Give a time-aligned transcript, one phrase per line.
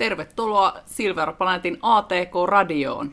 [0.00, 3.12] Tervetuloa Silver Planetin ATK-radioon.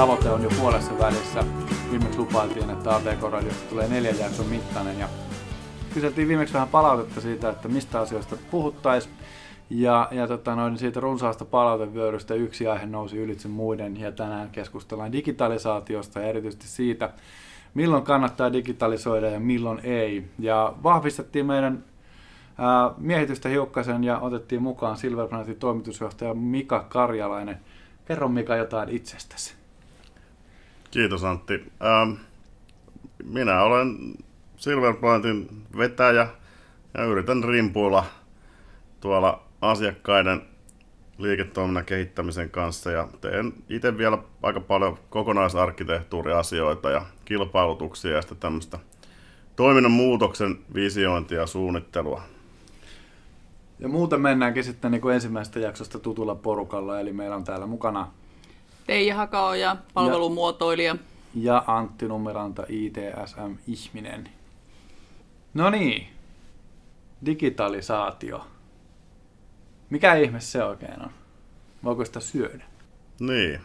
[0.00, 1.44] Tavoite on jo puolessa välissä.
[1.90, 5.08] Viimeksi lupailtiin, että ATK-radiosta tulee neljän jakson mittainen ja
[5.94, 9.14] kyseltiin viimeksi vähän palautetta siitä, että mistä asioista puhuttaisiin.
[9.70, 15.12] Ja, ja tota noin, siitä runsaasta palautevyörystä yksi aihe nousi ylitse muiden ja tänään keskustellaan
[15.12, 17.10] digitalisaatiosta ja erityisesti siitä,
[17.74, 20.24] milloin kannattaa digitalisoida ja milloin ei.
[20.38, 21.84] Ja vahvistettiin meidän
[22.58, 27.58] ää, miehitystä hiukkasen ja otettiin mukaan Silver Planetin toimitusjohtaja Mika Karjalainen.
[28.04, 29.59] Kerro Mika jotain itsestäsi.
[30.90, 31.54] Kiitos Antti.
[31.54, 32.12] Ähm,
[33.24, 33.96] minä olen
[34.56, 36.28] Silver Planetin vetäjä
[36.94, 38.04] ja yritän rimpuilla
[39.00, 40.42] tuolla asiakkaiden
[41.18, 48.78] liiketoiminnan kehittämisen kanssa ja teen itse vielä aika paljon kokonaisarkkitehtuuriasioita ja kilpailutuksia ja sitten tämmöistä
[49.56, 52.22] toiminnan muutoksen visiointia ja suunnittelua.
[53.78, 58.08] Ja muuten mennäänkin sitten niin kuin ensimmäisestä jaksosta tutulla porukalla, eli meillä on täällä mukana
[58.90, 60.96] Teija Hakaoja, palvelumuotoilija.
[61.34, 64.28] ja Antti Numeranta, ITSM-ihminen.
[65.54, 66.06] No niin,
[67.26, 68.46] digitalisaatio.
[69.90, 71.10] Mikä ihme se oikein on?
[71.84, 72.64] Voiko sitä syödä?
[73.20, 73.60] Niin.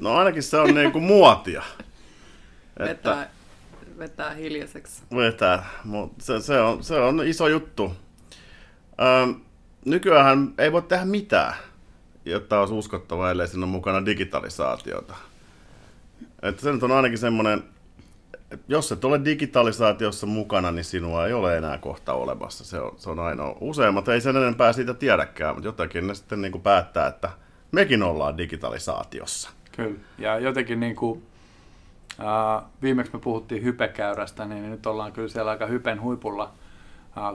[0.00, 1.62] No ainakin se on niin kuin muotia.
[2.78, 3.30] Vetää,
[3.98, 5.02] vetää hiljaiseksi.
[5.16, 7.92] vetää, mutta se, se, on, se on iso juttu.
[9.22, 9.40] Öm,
[9.84, 11.54] nykyään ei voi tehdä mitään,
[12.30, 15.14] jotta olisi uskottava, ellei siinä ole mukana digitalisaatiota.
[16.42, 17.62] Että se nyt on ainakin semmoinen,
[18.50, 22.64] että jos et ole digitalisaatiossa mukana, niin sinua ei ole enää kohta olemassa.
[22.64, 23.56] Se on, se on ainoa.
[23.60, 27.30] Useimmat ei sen enempää siitä tiedäkään, mutta jotakin ne sitten niin kuin päättää, että
[27.72, 29.50] mekin ollaan digitalisaatiossa.
[29.76, 29.98] Kyllä.
[30.18, 31.22] Ja jotenkin niin kuin,
[32.18, 36.52] ää, viimeksi me puhuttiin hypekäyrästä, niin nyt ollaan kyllä siellä aika hypen huipulla,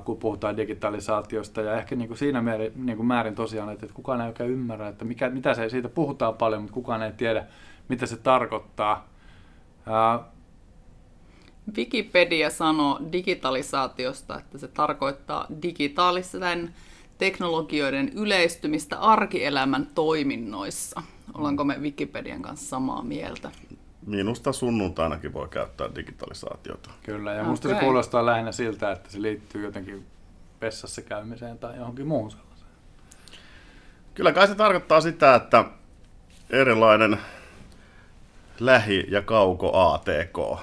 [0.05, 1.61] kun puhutaan digitalisaatiosta.
[1.61, 4.87] Ja ehkä niin kuin siinä määrin, niin kuin määrin tosiaan, että, kukaan ei oikein ymmärrä,
[4.87, 7.45] että mikä, mitä se, siitä puhutaan paljon, mutta kukaan ei tiedä,
[7.89, 9.07] mitä se tarkoittaa.
[9.85, 10.19] Ää,
[11.77, 16.73] Wikipedia sanoo digitalisaatiosta, että se tarkoittaa digitaalisten
[17.17, 21.01] teknologioiden yleistymistä arkielämän toiminnoissa.
[21.33, 23.51] Ollaanko me Wikipedian kanssa samaa mieltä?
[24.06, 26.89] Minusta sunnuntainakin voi käyttää digitalisaatiota.
[27.03, 27.79] kyllä, ja musta Okei.
[27.79, 30.06] se kuulostaa lähinnä siltä, että se liittyy jotenkin
[30.62, 32.72] vessassa käymiseen tai johonkin muuhun sellaiseen.
[34.16, 35.66] Kyllä kai se tarkoittaa sitä, että
[36.50, 37.17] erilainen
[38.59, 40.59] lähi- ja kauko ATK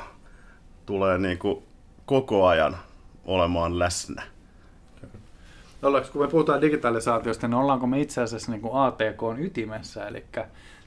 [0.87, 1.63] tulee niin kuin
[2.07, 2.77] koko ajan
[3.25, 4.23] olemaan läsnä.
[5.83, 10.09] Ollaanko, kun me puhutaan digitalisaatiosta, niin ollaanko me itse asiassa niin kuin ATK on ytimessä,
[10.09, 10.25] eli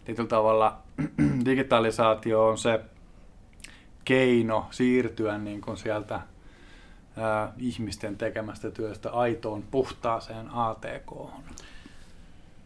[0.05, 0.77] tietyllä tavalla
[1.45, 2.79] digitalisaatio on se
[4.05, 6.21] keino siirtyä niin kuin sieltä
[7.17, 11.11] ää, ihmisten tekemästä työstä aitoon puhtaaseen ATK.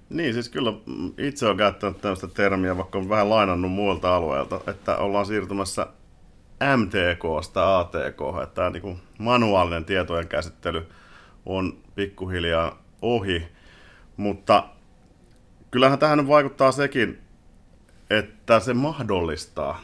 [0.09, 0.73] Niin, siis kyllä
[1.17, 5.87] itse olen käyttänyt tämmöistä termiä, vaikka olen vähän lainannut muilta alueilta, että ollaan siirtymässä
[6.77, 10.87] MTKsta ATK, että tämä niin kuin manuaalinen tietojen käsittely
[11.45, 13.47] on pikkuhiljaa ohi,
[14.17, 14.69] mutta
[15.71, 17.24] kyllähän tähän vaikuttaa sekin,
[18.09, 19.79] että se mahdollistaa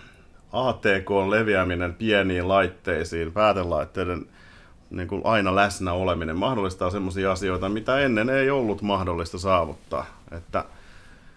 [0.53, 4.25] ATK-leviäminen pieniin laitteisiin, päätelaitteiden
[4.89, 10.05] niin kuin aina läsnä oleminen mahdollistaa sellaisia asioita, mitä ennen ei ollut mahdollista saavuttaa.
[10.31, 10.65] Että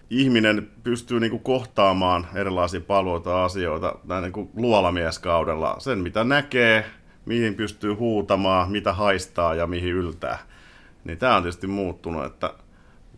[0.09, 5.75] ihminen pystyy niin kuin kohtaamaan erilaisia palveluita asioita näin niin kuin luolamieskaudella.
[5.79, 6.85] Sen, mitä näkee,
[7.25, 10.39] mihin pystyy huutamaan, mitä haistaa ja mihin yltää.
[11.03, 12.53] Niin tämä on tietysti muuttunut, että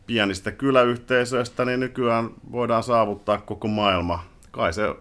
[0.08, 4.24] pienistä kyläyhteisöistä niin nykyään voidaan saavuttaa koko maailma.
[4.52, 4.96] Kai se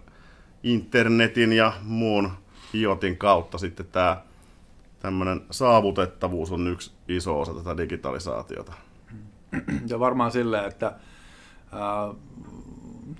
[0.62, 2.30] internetin ja muun
[2.74, 4.22] IoTin kautta sitten tämä
[5.00, 8.72] tämmöinen saavutettavuus on yksi iso osa tätä digitalisaatiota.
[9.88, 10.92] Ja varmaan silleen, että
[11.72, 12.14] ää,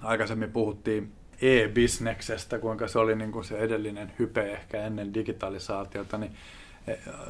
[0.02, 1.12] aikaisemmin puhuttiin
[1.42, 6.32] e-bisneksestä, kuinka se oli niin kuin se edellinen hype ehkä ennen digitalisaatiota, niin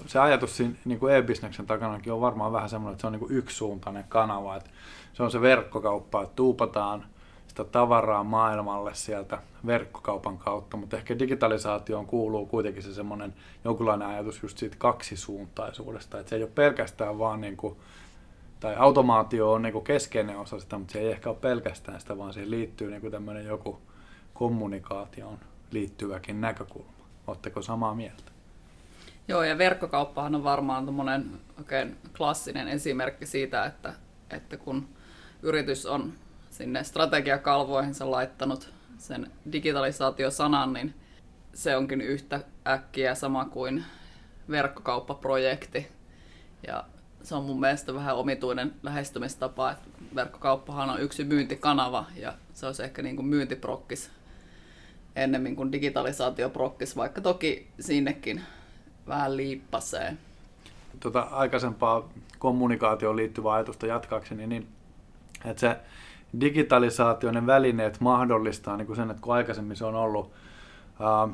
[0.07, 3.21] se ajatus siinä niin kuin e-bisneksen takanakin on varmaan vähän semmoinen, että se on niin
[3.21, 4.71] kuin yksisuuntainen kanava, että
[5.13, 7.05] se on se verkkokauppa, että tuupataan
[7.47, 14.43] sitä tavaraa maailmalle sieltä verkkokaupan kautta, mutta ehkä digitalisaatioon kuuluu kuitenkin se semmoinen jonkunlainen ajatus
[14.43, 17.77] just siitä kaksisuuntaisuudesta, että se ei ole pelkästään vaan niin kuin
[18.61, 22.33] tai automaatio on niin keskeinen osa sitä, mutta se ei ehkä ole pelkästään sitä, vaan
[22.33, 23.81] siihen liittyy niin tämmöinen joku
[24.35, 25.39] kommunikaatioon
[25.71, 26.93] liittyväkin näkökulma.
[27.27, 28.36] Oletteko samaa mieltä?
[29.29, 33.93] Joo, ja verkkokauppahan on varmaan oikein klassinen esimerkki siitä, että,
[34.31, 34.89] että kun
[35.43, 36.13] yritys on
[36.51, 40.95] sinne strategiakalvoihinsa laittanut sen digitalisaatiosanan, niin
[41.55, 43.85] se onkin yhtä äkkiä sama kuin
[44.51, 45.89] verkkokauppaprojekti.
[46.67, 46.85] Ja
[47.23, 52.83] se on mun mielestä vähän omituinen lähestymistapa, että verkkokauppahan on yksi myyntikanava ja se olisi
[52.83, 54.11] ehkä niin kuin myyntiprokkis
[55.17, 58.43] ennemmin kuin digitalisaatioprokkis, vaikka toki sinnekin
[59.09, 60.17] vähän liippasee.
[61.01, 62.09] Tota aikaisempaa
[62.39, 64.69] kommunikaatioon liittyvää ajatusta jatkaakseni, niin
[65.45, 65.77] että se
[66.41, 70.33] digitalisaation välineet mahdollistaa niin kuin sen, että kun aikaisemmin se on ollut,
[71.01, 71.29] ää,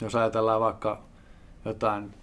[0.00, 1.00] jos ajatellaan vaikka
[1.64, 2.14] jotain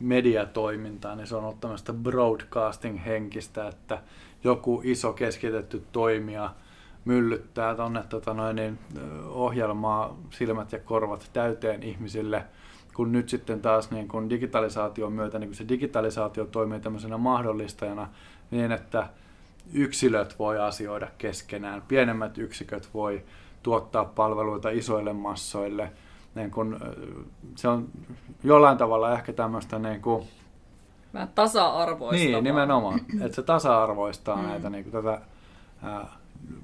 [0.00, 4.02] mediatoimintaa, niin se on ollut tämmöistä broadcasting-henkistä, että
[4.44, 6.54] joku iso keskitetty toimija
[7.04, 8.78] myllyttää tuonne tota noin, niin,
[9.26, 12.44] ohjelmaa silmät ja korvat täyteen ihmisille,
[12.98, 18.08] kun nyt sitten taas niin kun digitalisaation myötä niin kun se digitalisaatio toimii tämmöisenä mahdollistajana
[18.50, 19.08] niin, että
[19.72, 23.22] yksilöt voi asioida keskenään, pienemmät yksiköt voi
[23.62, 25.92] tuottaa palveluita isoille massoille.
[26.34, 26.80] Niin kun,
[27.56, 27.88] se on
[28.44, 30.24] jollain tavalla ehkä tämmöistä niin kun,
[31.14, 32.26] Vähän tasa-arvoista.
[32.26, 33.00] Niin, nimenomaan.
[33.24, 34.48] Että se tasa-arvoistaa mm.
[34.48, 35.20] näitä niin kuin, tätä
[35.82, 36.06] ää,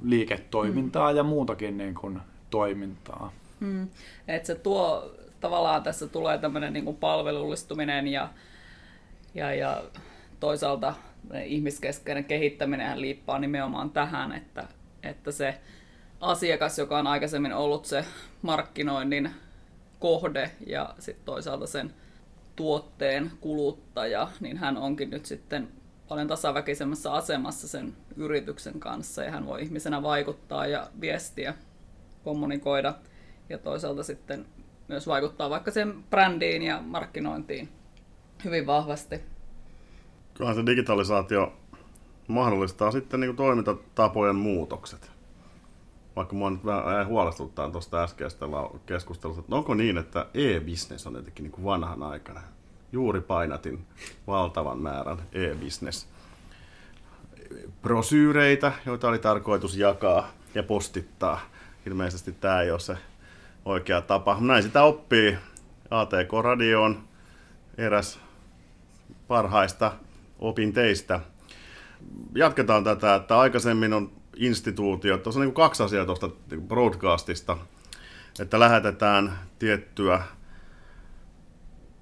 [0.02, 1.16] liiketoimintaa mm.
[1.16, 2.20] ja muutakin niin kuin,
[2.50, 3.32] toimintaa.
[3.60, 3.88] Mm.
[4.28, 5.10] Että se tuo,
[5.44, 8.29] tavallaan tässä tulee tämmöinen niin kuin palvelullistuminen ja,
[9.35, 9.85] ja, ja
[10.41, 10.94] toisaalta
[11.44, 14.69] ihmiskeskeinen kehittäminen liippaa nimenomaan tähän, että,
[15.02, 15.61] että se
[16.20, 18.05] asiakas, joka on aikaisemmin ollut se
[18.43, 19.31] markkinoinnin
[19.99, 21.94] kohde ja sitten toisaalta sen
[22.56, 25.69] tuotteen kuluttaja, niin hän onkin nyt sitten
[26.08, 31.55] paljon tasaväkisemmässä asemassa sen yrityksen kanssa ja hän voi ihmisenä vaikuttaa ja viestiä,
[32.25, 32.94] kommunikoida
[33.49, 34.46] ja toisaalta sitten
[34.88, 37.69] myös vaikuttaa vaikka sen brändiin ja markkinointiin
[38.44, 39.20] hyvin vahvasti.
[40.34, 41.52] Kyllähän se digitalisaatio
[42.28, 45.10] mahdollistaa sitten niin toimintatapojen muutokset.
[46.16, 48.46] Vaikka mua nyt vähän huolestuttaa tuosta äskeistä
[48.86, 52.40] keskustelusta, että onko niin, että e-business on jotenkin niin vanhan aikana.
[52.92, 53.86] Juuri painatin
[54.26, 56.08] valtavan määrän e-business
[57.82, 61.40] brosyyreitä, joita oli tarkoitus jakaa ja postittaa.
[61.86, 62.96] Ilmeisesti tämä ei ole se
[63.64, 64.37] oikea tapa.
[64.40, 65.38] Näin sitä oppii
[65.90, 67.05] ATK-radioon
[67.78, 68.19] eräs
[69.28, 69.93] parhaista
[70.38, 71.20] opinteista.
[72.34, 76.31] Jatketaan tätä, että aikaisemmin on instituutiot, tuossa on niin kaksi asiaa tuosta
[76.69, 77.56] broadcastista,
[78.40, 80.22] että lähetetään tiettyä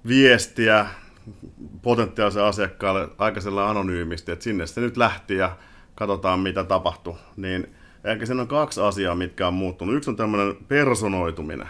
[0.07, 0.87] viestiä
[1.81, 5.57] potentiaalisen asiakkaalle aikaisella anonyymisti, että sinne se nyt lähti ja
[5.95, 7.15] katsotaan mitä tapahtui.
[7.37, 9.95] Niin ehkä siinä on kaksi asiaa, mitkä on muuttunut.
[9.95, 11.67] Yksi on tämmöinen personoituminen.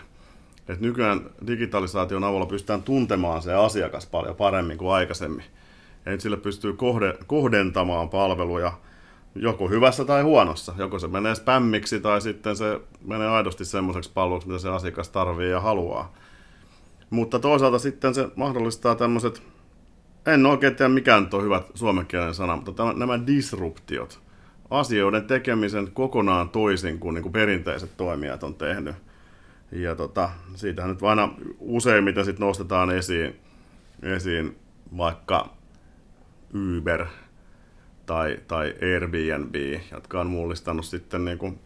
[0.58, 5.46] että nykyään digitalisaation avulla pystytään tuntemaan se asiakas paljon paremmin kuin aikaisemmin.
[6.06, 8.74] Ja nyt sillä pystyy kohde, kohdentamaan palveluja
[9.36, 10.74] joko hyvässä tai huonossa.
[10.78, 15.52] Joko se menee spämmiksi tai sitten se menee aidosti semmoiseksi palveluksi, mitä se asiakas tarvii
[15.52, 16.14] ja haluaa.
[17.10, 19.44] Mutta toisaalta sitten se mahdollistaa tämmöiset,
[20.26, 24.23] en oikein tiedä mikä nyt on hyvä suomenkielinen sana, mutta nämä disruptiot.
[24.70, 28.96] Asioiden tekemisen kokonaan toisin kuin, niin kuin perinteiset toimijat on tehnyt.
[29.72, 33.36] Ja tota, siitähän nyt aina useimmiten sit nostetaan esiin,
[34.02, 34.58] esiin
[34.98, 35.50] vaikka
[36.78, 37.06] Uber
[38.06, 39.56] tai, tai Airbnb,
[39.92, 41.60] jotka on mullistanut sitten niin kuin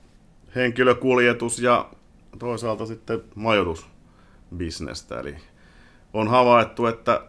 [0.55, 1.89] henkilökuljetus ja
[2.39, 5.19] toisaalta sitten majoitusbisnestä.
[5.19, 5.35] Eli
[6.13, 7.21] on havaittu, että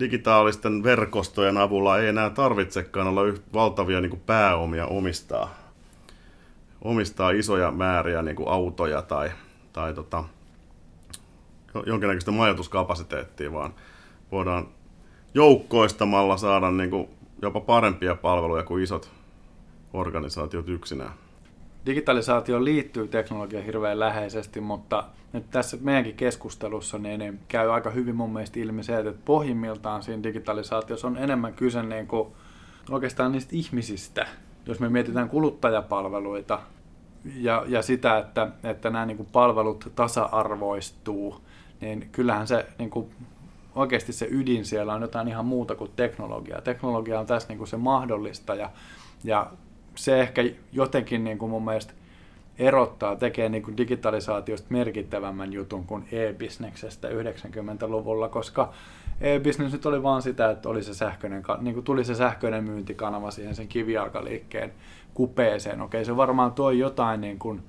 [0.00, 5.54] digitaalisten verkostojen avulla ei enää tarvitsekaan olla yht valtavia niin kuin pääomia omistaa,
[6.82, 9.30] omistaa isoja määriä niin kuin autoja tai,
[9.72, 10.24] tai tota,
[11.86, 13.74] jonkinnäköistä majoituskapasiteettia, vaan
[14.32, 14.68] voidaan
[15.34, 17.08] joukkoistamalla saada niin kuin
[17.42, 19.10] jopa parempia palveluja kuin isot
[19.92, 21.23] organisaatiot yksinään.
[21.86, 28.16] Digitalisaatio liittyy teknologiaan hirveän läheisesti, mutta nyt tässä meidänkin keskustelussa niin, niin käy aika hyvin
[28.16, 32.28] mun mielestä ilmi se, että pohjimmiltaan siinä digitalisaatiossa on enemmän kyse niin kuin
[32.90, 34.26] oikeastaan niistä ihmisistä.
[34.66, 36.60] Jos me mietitään kuluttajapalveluita
[37.36, 41.40] ja, ja sitä, että, että nämä niin kuin palvelut tasa-arvoistuu,
[41.80, 43.10] niin kyllähän se niin kuin
[43.74, 46.60] oikeasti se ydin siellä on jotain ihan muuta kuin teknologia.
[46.60, 48.70] Teknologia on tässä niin kuin se mahdollistaja
[49.24, 49.50] ja
[49.94, 51.92] se ehkä jotenkin niin kuin mun mielestä
[52.58, 58.72] erottaa, tekee niin kuin digitalisaatiosta merkittävämmän jutun kuin e-bisneksestä 90-luvulla, koska
[59.20, 63.30] e-business nyt oli vaan sitä, että oli se sähköinen, niin kuin tuli se sähköinen myyntikanava
[63.30, 64.72] siihen sen kivijalkaliikkeen
[65.14, 65.80] kupeeseen.
[65.80, 67.62] Okei, se varmaan toi jotain niin kuin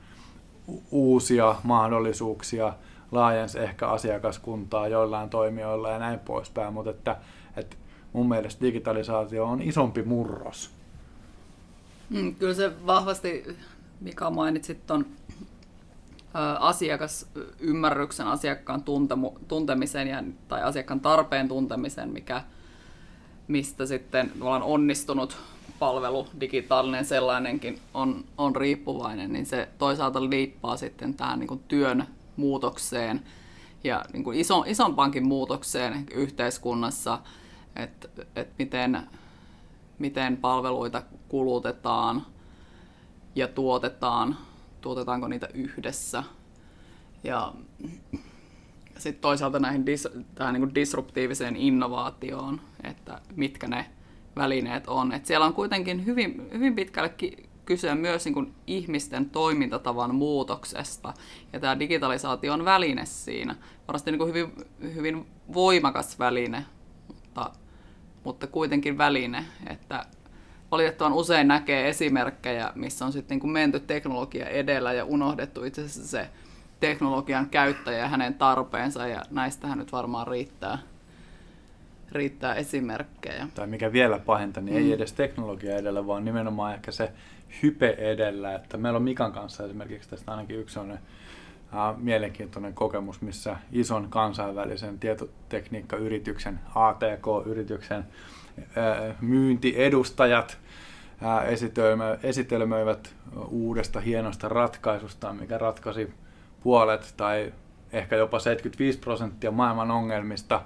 [0.91, 2.73] uusia mahdollisuuksia,
[3.11, 7.17] laajensi ehkä asiakaskuntaa joillain toimijoilla ja näin poispäin, mutta että,
[7.57, 7.75] että
[8.13, 10.74] mun mielestä digitalisaatio on isompi murros.
[12.09, 13.57] Mm, kyllä se vahvasti,
[14.01, 15.05] Mika mainitsit tuon
[16.59, 22.43] asiakasymmärryksen, asiakkaan tuntemu, tuntemisen ja, tai asiakkaan tarpeen tuntemisen, mikä,
[23.47, 25.37] mistä sitten ollaan onnistunut.
[25.79, 33.21] Palvelu, digitaalinen sellainenkin on, on riippuvainen, niin se toisaalta liippaa sitten tähän niin työn muutokseen
[33.83, 37.19] ja niin kuin iso, isompaankin muutokseen yhteiskunnassa,
[37.75, 39.01] että et miten,
[39.99, 42.25] miten palveluita kulutetaan
[43.35, 44.37] ja tuotetaan,
[44.81, 46.23] tuotetaanko niitä yhdessä.
[47.23, 47.53] Ja
[48.97, 53.85] sitten toisaalta näihin dis, tähän niin kuin disruptiiviseen innovaatioon, että mitkä ne
[54.35, 55.11] välineet on.
[55.11, 57.13] Et siellä on kuitenkin hyvin, hyvin pitkälle
[57.65, 61.13] kyse myös niin kuin ihmisten toimintatavan muutoksesta,
[61.53, 63.55] ja tämä digitalisaatio on väline siinä.
[63.87, 64.51] Varmasti niin kuin hyvin,
[64.95, 66.65] hyvin voimakas väline,
[67.07, 67.51] mutta,
[68.25, 70.05] mutta kuitenkin väline, että
[70.71, 75.81] valitettavan usein näkee esimerkkejä, missä on sitten niin kuin menty teknologia edellä ja unohdettu itse
[75.81, 76.29] asiassa se
[76.79, 80.77] teknologian käyttäjä ja hänen tarpeensa, ja näistähän nyt varmaan riittää
[82.11, 83.47] riittää esimerkkejä.
[83.55, 84.85] Tai mikä vielä pahinta, niin mm.
[84.85, 87.11] ei edes teknologia edellä, vaan nimenomaan ehkä se
[87.63, 88.55] hype edellä.
[88.55, 90.97] Että meillä on Mikan kanssa esimerkiksi tästä ainakin yksi on Uh,
[91.97, 98.05] mielenkiintoinen kokemus, missä ison kansainvälisen tietotekniikkayrityksen, ATK-yrityksen
[98.57, 100.57] uh, myyntiedustajat
[101.21, 103.15] uh, esitelmöivät
[103.47, 106.13] uudesta hienosta ratkaisusta, mikä ratkaisi
[106.63, 107.53] puolet tai
[107.93, 110.61] ehkä jopa 75 prosenttia maailman ongelmista.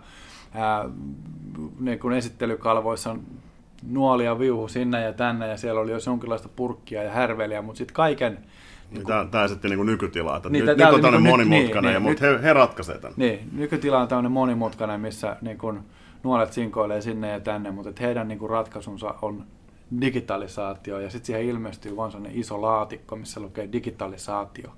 [1.80, 3.24] Niin kun esittelykalvoissa on
[3.88, 7.96] nuolia viuhu sinne ja tänne ja siellä oli jo jonkinlaista purkkia ja härveliä, mutta sitten
[7.96, 8.46] kaiken...
[8.92, 11.94] Niin tämä, tämä sitten niin nykytila, että niin, nyt, nyt on tämmöinen niin, monimutkainen, niin,
[11.94, 13.14] ja, mutta he, he ratkaisee tämän.
[13.18, 15.84] Niin, nykytila on tämmöinen monimutkainen, missä niin kun
[16.24, 19.46] nuolet sinkoilee sinne ja tänne, mutta että heidän niin kun ratkaisunsa on
[20.02, 24.70] digitalisaatio, ja sitten siihen ilmestyy vain sellainen iso laatikko, missä lukee digitalisaatio.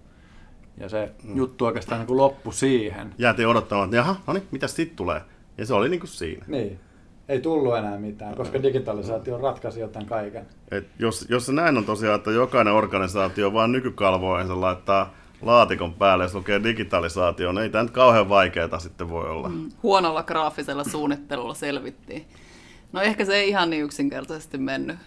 [0.77, 1.37] Ja se mm.
[1.37, 3.13] juttu oikeastaan niin loppu siihen.
[3.17, 5.21] Jäätiin odottamaan, että jaha, no niin, mitä sitten tulee?
[5.57, 6.45] Ja se oli niin kuin siinä.
[6.47, 6.79] Niin.
[7.27, 10.45] Ei tullut enää mitään, koska digitalisaatio ratkaisi jotain kaiken.
[10.71, 16.23] Et jos, jos se näin on tosiaan, että jokainen organisaatio vaan nykykalvoihinsa laittaa laatikon päälle,
[16.23, 19.49] jos lukee digitalisaatio, niin ei tämä nyt kauhean vaikeaa sitten voi olla.
[19.49, 22.25] Mm, huonolla graafisella suunnittelulla selvittiin.
[22.91, 24.97] No ehkä se ei ihan niin yksinkertaisesti mennyt.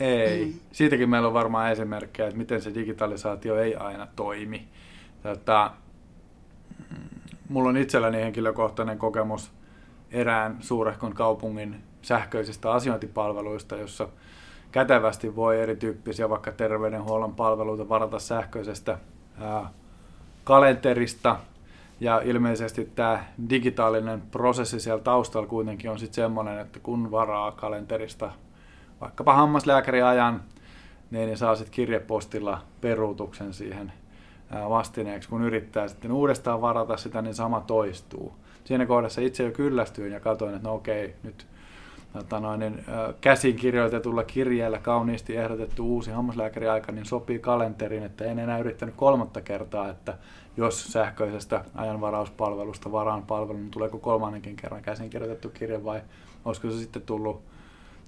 [0.00, 0.44] Ei.
[0.44, 0.54] Mm.
[0.72, 4.68] Siitäkin meillä on varmaan esimerkkejä, että miten se digitalisaatio ei aina toimi.
[5.22, 5.70] Tätä,
[6.90, 6.96] mm,
[7.48, 9.50] mulla on itselläni henkilökohtainen kokemus
[10.10, 14.08] erään suurehkon kaupungin sähköisistä asiointipalveluista, jossa
[14.72, 18.98] kätevästi voi erityyppisiä vaikka terveydenhuollon palveluita varata sähköisestä
[20.44, 21.36] kalenterista.
[22.00, 28.32] Ja ilmeisesti tämä digitaalinen prosessi siellä taustalla kuitenkin on sitten semmoinen, että kun varaa kalenterista
[29.00, 30.42] vaikkapa hammaslääkäriajan,
[31.10, 33.92] niin saa sitten kirjepostilla peruutuksen siihen
[34.68, 35.28] vastineeksi.
[35.28, 38.32] Kun yrittää sitten uudestaan varata sitä, niin sama toistuu
[38.68, 41.46] siinä kohdassa itse jo kyllästyin ja katsoin, että no okei, nyt
[42.12, 42.84] tota noin, niin,
[43.20, 49.40] käsin kirjoitetulla kirjeellä kauniisti ehdotettu uusi hammaslääkäriaika, niin sopii kalenteriin, että en enää yrittänyt kolmatta
[49.40, 50.14] kertaa, että
[50.56, 56.00] jos sähköisestä ajanvarauspalvelusta varaan palvelun, niin tuleeko kolmannenkin kerran käsin kirjoitettu kirje vai
[56.44, 57.42] olisiko se sitten tullut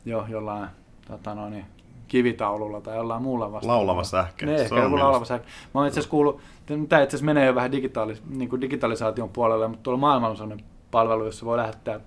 [0.04, 0.68] jo jollain
[1.08, 1.64] tota noin,
[2.10, 3.78] kivitaululla tai jollain muulla vastaavalla.
[3.78, 4.46] Laulava sähkö.
[4.46, 5.46] Ne, ehkä joku laulava sähkö.
[5.74, 9.28] Mä oon itse asiassa kuullut, tämä itse asiassa menee jo vähän digitaalis, niin kuin digitalisaation
[9.28, 12.00] puolelle, mutta tuolla maailmalla on sellainen palvelu, jossa voi lähettää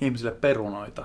[0.00, 1.04] ihmisille perunoita.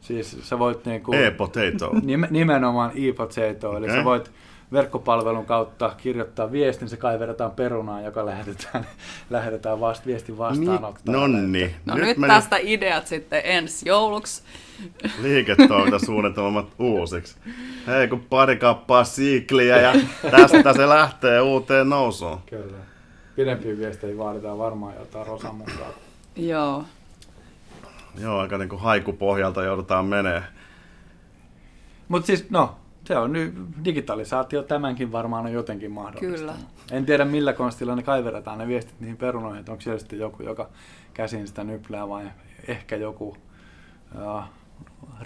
[0.00, 1.92] Siis sä voit niin kuin, E-potato.
[2.30, 3.98] Nimenomaan e-potato, eli okay.
[3.98, 4.32] sä voit
[4.72, 8.86] verkkopalvelun kautta kirjoittaa viestin, se kaiveretaan perunaan, joka lähetetään,
[9.30, 11.28] lähetetään vast, viestin vastaanottajalle.
[11.28, 11.74] No niin.
[11.84, 12.32] No nyt, nyt meni...
[12.32, 14.42] tästä ideat sitten ensi jouluksi.
[15.22, 17.36] Liiketoimintasuunnitelmat uusiksi.
[17.86, 19.92] Hei, kun pari kappaa siikliä ja
[20.30, 22.38] tästä se lähtee uuteen nousuun.
[22.46, 22.76] Kyllä.
[23.36, 25.92] Pidempiä viestejä vaaditaan varmaan jotain Rosan mukaan.
[26.36, 26.84] Joo.
[28.18, 30.42] Joo, aika niin kuin haikupohjalta joudutaan menee.
[32.08, 33.54] Mutta siis, no, se on nyt,
[33.84, 36.38] digitalisaatio tämänkin varmaan on jotenkin mahdollista.
[36.38, 36.54] Kyllä.
[36.90, 40.42] En tiedä millä konstilla ne kaiverataan ne viestit niihin perunoihin, että onko siellä sitten joku,
[40.42, 40.68] joka
[41.14, 42.24] käsin sitä nyplää vai
[42.68, 43.36] ehkä joku
[44.14, 44.42] uh,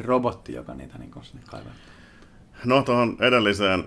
[0.01, 1.11] robotti, joka niitä niin
[1.51, 1.75] kaiveraa.
[2.65, 3.85] No tuohon edelliseen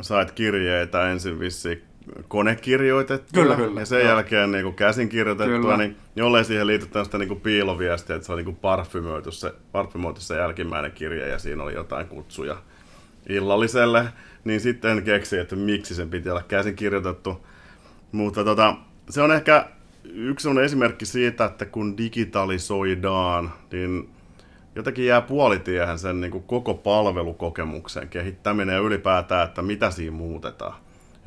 [0.00, 1.84] sait kirjeitä ensin vissi
[2.28, 4.08] konekirjoitettua Kyllä, kyllä, ja sen joo.
[4.08, 5.76] jälkeen niin kuin käsin kirjoitettua, Kyllä.
[5.76, 9.54] niin jollei siihen liity tämmöistä niin kuin piiloviestiä, että se on niin kuin parfymöity, se,
[9.72, 12.56] parfymöity se jälkimmäinen kirje ja siinä oli jotain kutsuja
[13.28, 14.04] illalliselle,
[14.44, 17.46] niin sitten keksi, että miksi sen piti olla käsin kirjoitettu.
[18.12, 18.76] Mutta tota,
[19.10, 19.66] se on ehkä
[20.04, 24.10] yksi sellainen esimerkki siitä, että kun digitalisoidaan, niin
[24.74, 30.74] jotenkin jää puolitiehen sen niin kuin koko palvelukokemuksen kehittäminen ja ylipäätään, että mitä siinä muutetaan.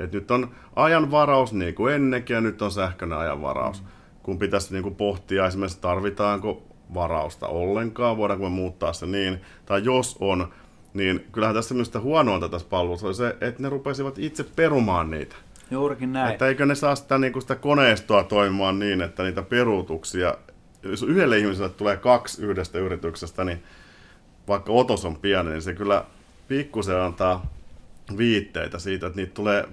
[0.00, 3.82] Et nyt on ajanvaraus niin kuin ennenkin ja nyt on sähköinen ajanvaraus.
[4.22, 6.62] Kun pitäisi niin kuin pohtia esimerkiksi tarvitaanko
[6.94, 10.52] varausta ollenkaan, voidaanko me muuttaa se niin, tai jos on,
[10.96, 15.36] niin kyllähän tässä minusta huonointa tässä palvelussa oli se, että ne rupesivat itse perumaan niitä.
[15.70, 16.32] Juurikin näin.
[16.32, 20.36] Että eikö ne saa sitä, niin kuin sitä koneistoa toimimaan niin, että niitä peruutuksia,
[20.82, 23.62] jos yhdelle ihmiselle tulee kaksi yhdestä yrityksestä, niin
[24.48, 26.04] vaikka otos on pieni, niin se kyllä
[26.48, 27.46] pikkusen antaa
[28.16, 29.68] viitteitä siitä, että niitä tulee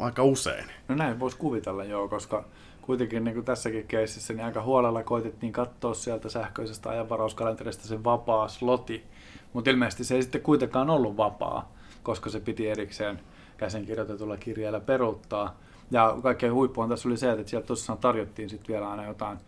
[0.00, 0.64] aika usein.
[0.88, 2.44] No näin voisi kuvitella joo, koska
[2.82, 8.48] kuitenkin niin kuin tässäkin keississä niin aika huolella koitettiin katsoa sieltä sähköisestä ajanvarauskalenterista se vapaa
[8.48, 9.04] sloti,
[9.52, 13.20] mutta ilmeisesti se ei sitten kuitenkaan ollut vapaa, koska se piti erikseen
[13.56, 15.56] käsinkirjoitetulla kirjeellä peruuttaa.
[15.90, 19.38] Ja kaikkein huippuun tässä oli se, että sieltä tosiaan tarjottiin sitten vielä aina jotain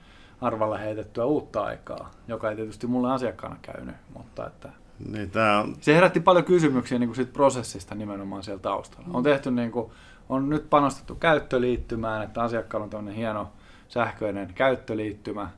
[0.40, 4.68] arvalla heitettyä uutta aikaa, joka ei tietysti mulle asiakkaana käynyt, mutta että
[5.12, 9.08] Niin tää on, se herätti paljon kysymyksiä niin kuin siitä prosessista nimenomaan siellä taustalla.
[9.12, 9.90] On tehty niin kuin,
[10.28, 13.52] on nyt panostettu käyttöliittymään, että asiakkaalla on tämmöinen hieno
[13.88, 15.50] sähköinen käyttöliittymä,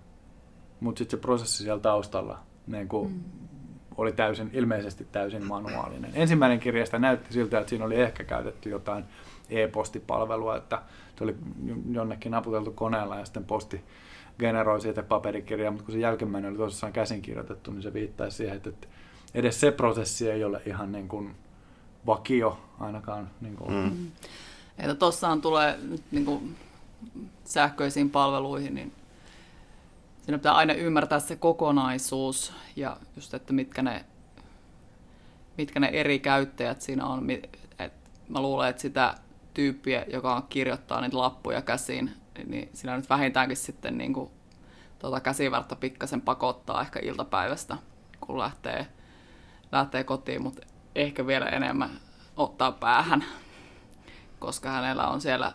[0.80, 3.48] mutta sitten se prosessi siellä taustalla niin kuin, mm.
[3.96, 6.10] Oli täysin, ilmeisesti täysin manuaalinen.
[6.14, 9.04] Ensimmäinen kirjasta näytti siltä, että siinä oli ehkä käytetty jotain
[9.50, 10.82] e-postipalvelua, että
[11.18, 11.36] se oli
[11.90, 13.84] jonnekin naputeltu koneella ja sitten posti
[14.38, 18.88] generoi siitä paperikirjaa, mutta kun se jälkimmäinen oli tosissaan käsinkirjoitettu, niin se viittaisi siihen, että
[19.34, 21.34] edes se prosessi ei ole ihan niin kuin
[22.06, 23.30] vakio ainakaan.
[23.40, 23.74] Niin kuin.
[23.74, 24.10] mm,
[24.78, 25.78] Että tossahan tulee
[26.10, 26.56] niin kuin
[27.44, 28.92] sähköisiin palveluihin, niin
[30.22, 34.04] siinä pitää aina ymmärtää se kokonaisuus ja just, että mitkä ne,
[35.58, 37.30] mitkä ne eri käyttäjät siinä on.
[37.78, 37.92] Et
[38.28, 39.14] mä luulen, että sitä
[39.54, 42.10] tyyppiä, joka kirjoittaa niitä lappuja käsiin,
[42.46, 44.30] niin siinä nyt vähintäänkin sitten niin kuin,
[44.98, 47.76] tuota käsivartta pikkasen pakottaa ehkä iltapäivästä,
[48.20, 48.86] kun lähtee,
[49.72, 51.90] lähtee kotiin, mutta ehkä vielä enemmän
[52.36, 53.24] ottaa päähän
[54.42, 55.52] koska hänellä on siellä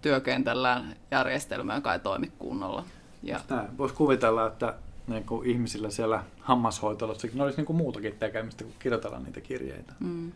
[0.00, 2.84] työkentällään järjestelmä, joka ei toimi kunnolla.
[3.22, 3.40] Ja.
[3.78, 4.74] Voisi kuvitella, että
[5.06, 9.92] niin kuin ihmisillä siellä hammashoitolossakin olisi niin kuin muutakin tekemistä kuin kirjoitella niitä kirjeitä.
[10.00, 10.32] mm,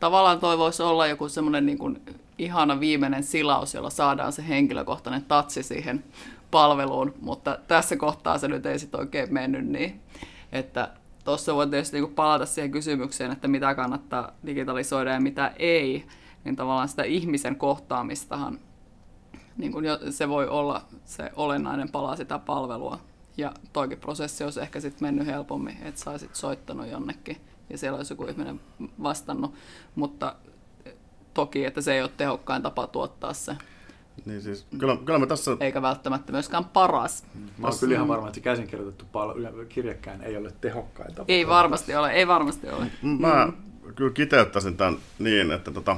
[0.00, 2.02] tavallaan toi voisi olla joku semmoinen niin kuin
[2.38, 6.04] ihana viimeinen silaus, jolla saadaan se henkilökohtainen tatsi siihen
[6.50, 10.00] palveluun, mutta tässä kohtaa se nyt ei sitten oikein mennyt niin,
[10.52, 10.90] että
[11.24, 16.06] tuossa voi tietysti niin palata siihen kysymykseen, että mitä kannattaa digitalisoida ja mitä ei,
[16.44, 18.58] niin tavallaan sitä ihmisen kohtaamistahan
[19.58, 22.98] niin kuin jo, se voi olla se olennainen pala sitä palvelua.
[23.36, 27.36] Ja toikin prosessi olisi ehkä sitten mennyt helpommin, että saisit soittanut jonnekin
[27.70, 28.60] ja siellä olisi joku ihminen
[29.02, 29.54] vastannut,
[29.94, 30.34] mutta
[31.34, 33.56] toki, että se ei ole tehokkain tapa tuottaa se,
[34.26, 37.24] niin siis, kyllä, kyllä me tässä eikä välttämättä myöskään paras.
[37.58, 39.34] Mä oon kyllä ihan varma, että se käsinkirjoitettu pal-
[39.68, 41.24] kirjekään ei ole tehokkain tapa.
[41.28, 42.86] Ei varmasti ole, ei varmasti ole.
[43.02, 43.48] Mä
[43.94, 45.96] kyllä kiteyttäisin tämän niin, että tota,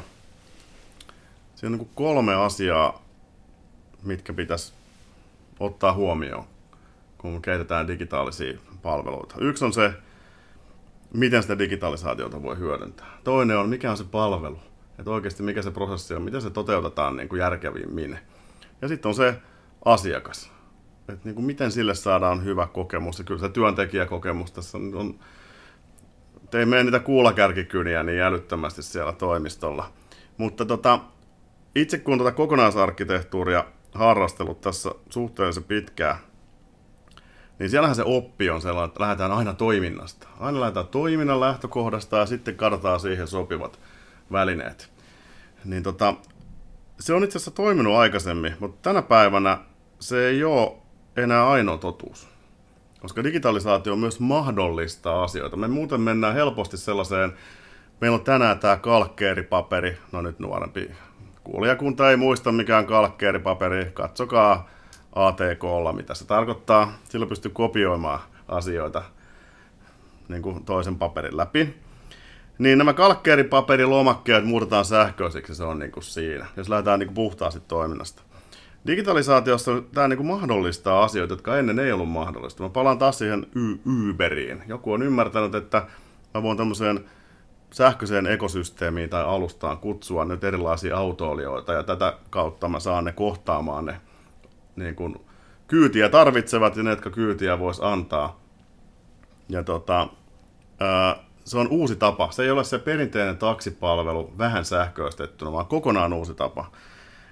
[1.54, 3.02] siinä on niin kolme asiaa,
[4.04, 4.72] mitkä pitäisi
[5.60, 6.44] ottaa huomioon,
[7.18, 9.34] kun kehitetään digitaalisia palveluita.
[9.40, 9.92] Yksi on se,
[11.14, 13.18] miten sitä digitalisaatiota voi hyödyntää.
[13.24, 14.58] Toinen on, mikä on se palvelu.
[14.98, 18.18] Että oikeasti mikä se prosessi on, miten se toteutetaan niin kuin järkevimmin.
[18.82, 19.34] Ja sitten on se
[19.84, 20.52] asiakas.
[21.08, 23.18] Että niin kuin miten sille saadaan hyvä kokemus.
[23.18, 25.14] Ja kyllä se työntekijäkokemus tässä on, on
[26.58, 29.92] ei mene niitä kuulakärkikyniä niin älyttömästi siellä toimistolla.
[30.36, 31.00] Mutta tota,
[31.74, 36.16] itse kun tätä kokonaisarkkitehtuuria harrastellut tässä suhteellisen pitkään,
[37.59, 40.29] niin siellähän se oppi on sellainen, että lähdetään aina toiminnasta.
[40.40, 43.79] Aina lähdetään toiminnan lähtökohdasta ja sitten kartaa siihen sopivat
[44.33, 44.90] välineet.
[45.64, 46.14] Niin tota,
[47.00, 49.59] se on itse asiassa toiminut aikaisemmin, mutta tänä päivänä
[50.00, 50.72] se ei ole
[51.16, 52.29] enää ainoa totuus.
[53.00, 55.57] Koska digitalisaatio myös mahdollistaa asioita.
[55.57, 57.33] Me muuten mennään helposti sellaiseen,
[58.00, 60.90] meillä on tänään tämä kalkkeeripaperi, no nyt nuorempi
[61.44, 64.68] kuulijakunta ei muista mikään kalkkeeripaperi, katsokaa
[65.14, 66.92] ATKlla, mitä se tarkoittaa.
[67.09, 69.03] Sillä pystyy kopioimaan asioita
[70.29, 71.74] niin kuin toisen paperin läpi.
[72.59, 77.61] Niin nämä kalkkeeripaperilomakkeet muutetaan sähköisiksi, se on niin kuin siinä, jos lähdetään niin kuin puhtaasti
[77.68, 78.22] toiminnasta.
[78.87, 82.62] Digitalisaatiossa tämä niin kuin mahdollistaa asioita, jotka ennen ei ollut mahdollista.
[82.62, 84.62] Mä palaan taas siihen y- Uberiin.
[84.66, 85.87] Joku on ymmärtänyt, että
[86.35, 87.05] mä voin tämmöiseen
[87.72, 93.85] sähköiseen ekosysteemiin tai alustaan kutsua nyt erilaisia autoilijoita ja tätä kautta mä saan ne kohtaamaan
[93.85, 94.00] ne
[94.76, 95.16] niin kuin,
[95.68, 98.40] kyytiä tarvitsevat ja ne, jotka kyytiä voisi antaa.
[99.48, 100.09] Ja tota,
[100.80, 102.30] ää, se on uusi tapa.
[102.30, 106.70] Se ei ole se perinteinen taksipalvelu vähän sähköistettynä, vaan kokonaan uusi tapa.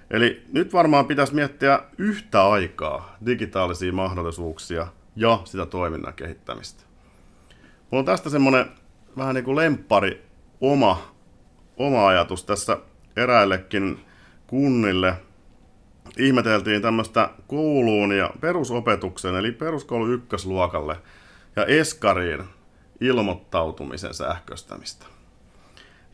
[0.09, 6.83] Eli nyt varmaan pitäisi miettiä yhtä aikaa digitaalisia mahdollisuuksia ja sitä toiminnan kehittämistä.
[7.91, 8.65] Mulla on tästä semmoinen
[9.17, 10.28] vähän niin kuin lemppari
[10.61, 11.13] oma,
[11.77, 12.77] oma ajatus tässä
[13.17, 13.99] eräillekin
[14.47, 15.13] kunnille.
[16.17, 20.97] Ihmeteltiin tämmöistä kouluun ja perusopetuksen, eli peruskoulu ykkösluokalle
[21.55, 22.43] ja Eskariin
[23.01, 25.05] ilmoittautumisen sähköistämistä.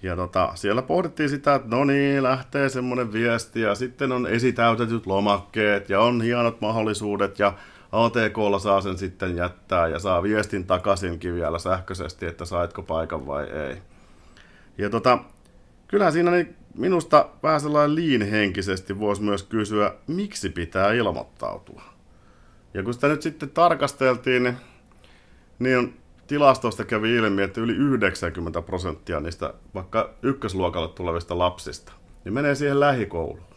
[0.04, 5.06] Ja tota, siellä pohdittiin sitä, että no niin, lähtee semmoinen viesti ja sitten on esitäytetyt
[5.06, 7.54] lomakkeet ja on hienot mahdollisuudet ja
[7.92, 13.44] ATKlla saa sen sitten jättää ja saa viestin takaisinkin vielä sähköisesti, että saitko paikan vai
[13.44, 13.78] ei.
[14.78, 15.20] Ja tota,
[15.88, 21.82] kyllähän siinä niin minusta vähän sellainen liinhenkisesti voisi myös kysyä, miksi pitää ilmoittautua.
[22.74, 24.58] Ja kun sitä nyt sitten tarkasteltiin, niin,
[25.60, 32.56] niin tilastoista kävi ilmi, että yli 90 prosenttia niistä vaikka ykkösluokalle tulevista lapsista, niin menee
[32.56, 33.56] siihen lähikouluun.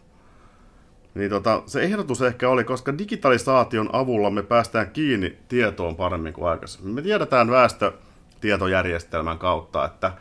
[1.14, 6.48] Niin tota, se ehdotus ehkä oli, koska digitalisaation avulla me päästään kiinni tietoon paremmin kuin
[6.48, 6.94] aikaisemmin.
[6.94, 10.12] Me tiedetään väestötietojärjestelmän kautta, että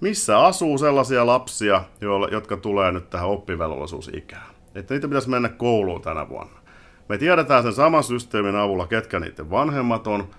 [0.00, 1.84] missä asuu sellaisia lapsia,
[2.30, 4.46] jotka tulee nyt tähän oppivelvollisuusikään.
[4.74, 6.60] Että niitä pitäisi mennä kouluun tänä vuonna.
[7.08, 10.30] Me tiedetään sen saman systeemin avulla, ketkä niiden vanhemmat on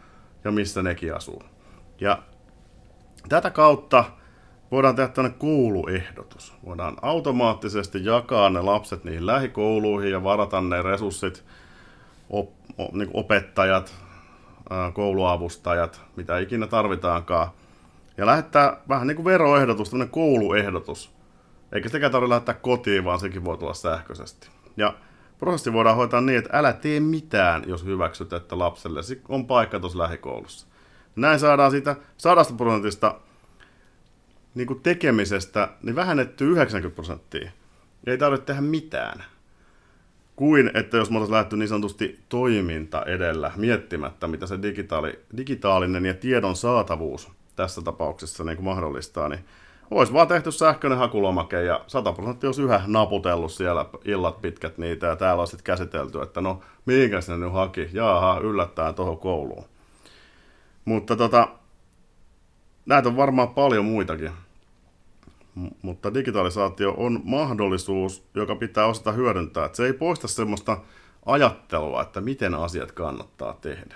[0.43, 1.43] ja missä nekin asuu.
[2.00, 2.24] Ja
[3.30, 4.04] tätä kautta
[4.71, 6.54] voidaan tehdä tämmöinen kouluehdotus.
[6.65, 11.43] Voidaan automaattisesti jakaa ne lapset niihin lähikouluihin ja varata ne resurssit,
[12.30, 13.95] op, op, niin opettajat,
[14.93, 17.47] kouluavustajat, mitä ikinä tarvitaankaan.
[18.17, 21.12] Ja lähettää vähän niin kuin veroehdotus, tämmöinen kouluehdotus.
[21.71, 24.50] Eikä sitäkään tarvitse lähettää kotiin, vaan sekin voi tulla sähköisesti.
[24.78, 24.93] Ja
[25.39, 30.00] prosessi voidaan hoitaa niin, että älä tee mitään, jos hyväksyt, että lapselle on paikka tuossa
[30.00, 30.67] lähikoulussa.
[31.15, 33.15] Näin saadaan siitä 100 prosentista
[34.56, 37.52] niin kuin tekemisestä niin vähennetty 90 prosenttia.
[38.08, 39.24] Ei tarvitse tehdä mitään.
[40.36, 46.06] Kuin että jos me oltaisiin lähdetty niin sanotusti toiminta edellä, miettimättä, mitä se digitaali, digitaalinen
[46.06, 49.45] ja tiedon saatavuus tässä tapauksessa niin kuin mahdollistaa, niin
[49.91, 55.08] olisi vaan tehty sähköinen hakulomake ja 100 prosenttia olisi yhä naputellut siellä illat pitkät niitä
[55.08, 59.63] ja täällä olisi käsitelty, että no mihinkä sinne nyt haki, jaaha, yllättäen tuohon kouluun.
[60.86, 61.47] Mutta tota,
[62.86, 64.32] näitä on varmaan paljon muitakin.
[65.56, 69.65] M- mutta digitalisaatio on mahdollisuus, joka pitää osata hyödyntää.
[69.65, 70.78] Et se ei poista semmoista
[71.26, 73.95] ajattelua, että miten asiat kannattaa tehdä.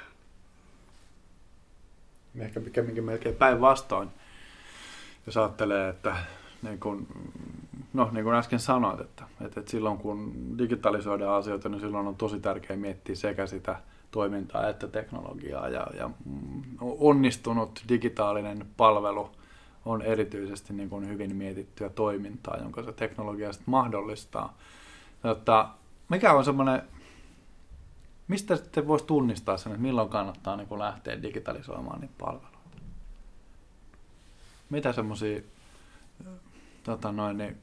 [2.40, 4.10] Ehkä pikemminkin melkein päinvastoin.
[5.26, 6.16] Jos ajattelee, että
[6.62, 7.08] niin kuin,
[7.94, 12.16] no, niin kuin äsken sanoit, että, että, että silloin kun digitalisoidaan asioita, niin silloin on
[12.16, 13.76] tosi tärkeää miettiä sekä sitä
[14.12, 16.10] toimintaa että teknologiaa ja, ja
[16.82, 19.30] onnistunut digitaalinen palvelu
[19.86, 24.58] on erityisesti niin kuin hyvin mietittyä toimintaa, jonka se teknologia sitten mahdollistaa.
[25.24, 25.70] Jotta,
[26.10, 26.82] mikä on semmoinen,
[28.28, 32.58] mistä sitten voisi tunnistaa sen, että milloin kannattaa niin lähteä digitalisoimaan niitä palveluita?
[34.70, 35.42] Mitä semmoisia
[36.84, 37.58] tota noin, niin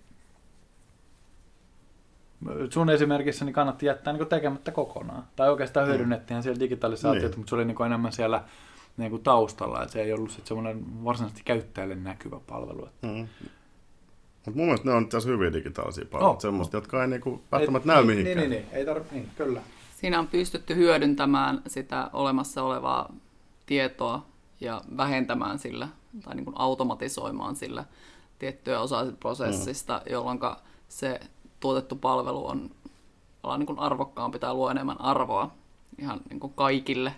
[2.71, 5.25] sun esimerkissä niin kannatti jättää niin tekemättä kokonaan.
[5.37, 5.89] Tai oikeastaan mm.
[5.89, 7.39] hyödynnettiin siellä digitalisaatiota, niin.
[7.39, 8.45] mutta se oli niin enemmän siellä
[8.97, 12.89] niin kuin taustalla, että se ei ollut sit semmoinen varsinaisesti käyttäjälle näkyvä palvelu.
[13.03, 13.29] Mm.
[14.45, 16.41] Mutta mun mielestä ne on tässä hyviä digitaalisia palveluita, oh.
[16.41, 18.37] semmoista, jotka ei niinku välttämättä näy niin, mihinkään.
[18.37, 19.61] Niin, niin, niin, ei tarvitse, niin, kyllä.
[20.03, 23.13] Siinä on pystytty hyödyntämään sitä olemassa olevaa
[23.67, 24.27] tietoa
[24.61, 25.89] ja vähentämään sillä,
[26.25, 27.85] tai niin kuin automatisoimaan sillä
[28.39, 30.13] tiettyä osaa prosessista, mm.
[30.13, 30.39] jolloin
[30.89, 31.21] se
[31.61, 32.71] tuotettu palvelu on
[33.59, 35.51] niin kuin arvokkaampi tai luo enemmän arvoa
[35.99, 37.15] ihan niin kuin kaikille,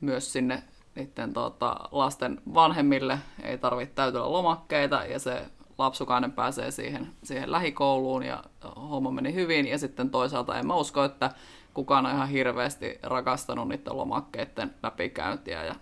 [0.00, 0.62] myös sinne
[0.94, 3.18] niiden tuota, lasten vanhemmille.
[3.42, 5.46] Ei tarvitse täytellä lomakkeita ja se
[5.78, 8.44] lapsukainen pääsee siihen, siihen lähikouluun ja
[8.76, 9.66] homma meni hyvin.
[9.66, 11.30] Ja sitten toisaalta en mä usko, että
[11.74, 15.74] kukaan on ihan hirveästi rakastanut niiden lomakkeiden läpikäyntiä ja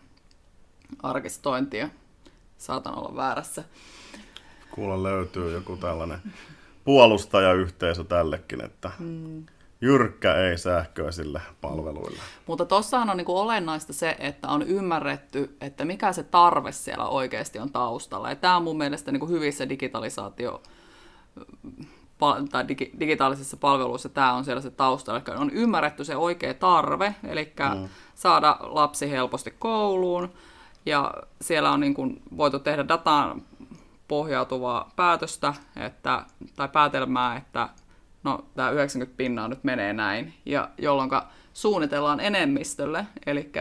[1.02, 1.88] arkistointia.
[2.58, 3.64] Saatan olla väärässä.
[4.70, 6.18] Kuulla löytyy joku tällainen
[6.84, 9.46] puolustajayhteisö tällekin, että mm.
[9.80, 12.18] jyrkkä ei sähköisille palveluille.
[12.46, 17.58] Mutta tuossahan on niinku olennaista se, että on ymmärretty, että mikä se tarve siellä oikeasti
[17.58, 18.28] on taustalla.
[18.28, 20.62] Ja tämä on mun mielestä niinku hyvissä digitalisaatio
[22.50, 25.22] tai digi, digitaalisissa palveluissa tämä on siellä se taustalla.
[25.28, 27.88] Eli on ymmärretty se oikea tarve, eli mm.
[28.14, 30.32] saada lapsi helposti kouluun,
[30.86, 33.42] ja siellä on niin kuin voitu tehdä datan
[34.08, 36.24] pohjautuvaa päätöstä että,
[36.56, 37.68] tai päätelmää, että
[38.22, 41.10] no tämä 90 pinnaa nyt menee näin, ja jolloin
[41.52, 43.52] suunnitellaan enemmistölle, eli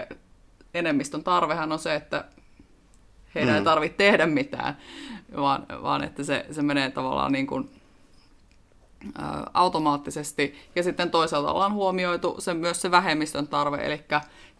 [0.73, 2.25] enemmistön tarvehan on se, että
[3.35, 3.57] heidän mm.
[3.57, 4.77] ei tarvitse tehdä mitään,
[5.37, 7.80] vaan, vaan että se, se menee tavallaan niin kuin,
[9.53, 10.55] automaattisesti.
[10.75, 14.03] Ja sitten toisaalta ollaan huomioitu se, myös se vähemmistön tarve, eli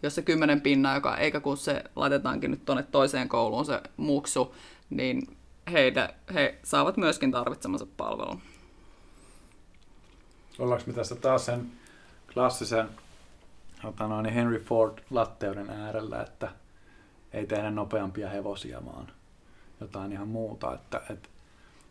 [0.02, 4.54] jos se kymmenen pinna, joka eikä kun se laitetaankin nyt tuonne toiseen kouluun se muksu,
[4.90, 5.36] niin
[5.72, 8.40] heitä, he saavat myöskin tarvitsemansa palvelun.
[10.58, 11.72] Ollaanko me tässä taas sen
[12.34, 12.88] klassisen
[13.82, 16.48] tota noin, Henry Ford latteuden äärellä, että
[17.32, 19.08] ei tehdä nopeampia hevosia, vaan
[19.80, 20.74] jotain ihan muuta.
[20.74, 21.28] Että, että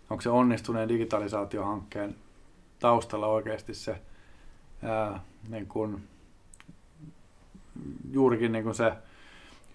[0.09, 2.15] onko se onnistuneen digitalisaatiohankkeen
[2.81, 4.01] taustalla oikeasti se
[4.83, 6.03] ää, niin kuin,
[8.11, 8.93] juurikin niin kuin se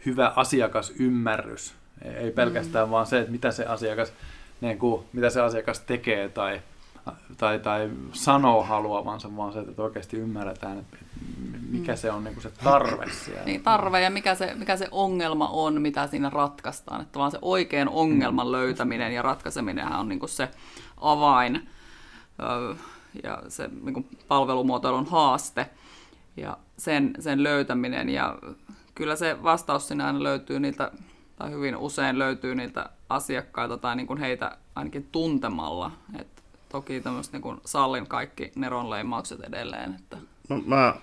[0.06, 1.74] hyvä asiakasymmärrys.
[2.02, 2.90] Ei pelkästään mm.
[2.90, 4.12] vaan se, että mitä se asiakas,
[4.60, 6.60] niin kuin, mitä se asiakas tekee tai,
[7.36, 10.96] tai, tai sanoo haluavansa, vaan se, että oikeasti ymmärretään, että
[11.70, 11.96] mikä mm.
[11.96, 13.44] se on niin se tarve siellä.
[13.44, 17.00] Niin, tarve ja mikä se, mikä se ongelma on, mitä siinä ratkaistaan.
[17.00, 20.48] Että vaan se oikean ongelman löytäminen ja ratkaiseminen on niin se
[20.96, 21.68] avain
[23.24, 25.70] ja se niin palvelumuotoilun haaste
[26.36, 28.08] ja sen, sen löytäminen.
[28.08, 28.38] Ja
[28.94, 30.92] kyllä se vastaus sinä aina löytyy niiltä,
[31.36, 35.90] tai hyvin usein löytyy niiltä asiakkailta tai niin kuin heitä ainakin tuntemalla.
[36.20, 39.94] Et toki tämmöistä niin kuin sallin kaikki neronleimaukset edelleen.
[39.94, 40.16] Että...
[40.48, 40.94] No, mä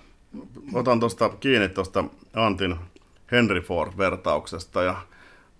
[0.74, 2.76] otan tuosta kiinni tuosta Antin
[3.32, 4.96] Henry Ford-vertauksesta ja